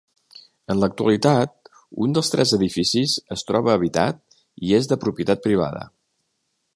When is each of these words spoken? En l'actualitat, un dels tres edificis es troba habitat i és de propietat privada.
En 0.73 0.79
l'actualitat, 0.83 1.69
un 2.05 2.15
dels 2.17 2.33
tres 2.35 2.53
edificis 2.57 3.15
es 3.37 3.45
troba 3.51 3.75
habitat 3.81 4.25
i 4.69 4.77
és 4.81 4.93
de 4.93 4.99
propietat 5.07 5.45
privada. 5.49 5.89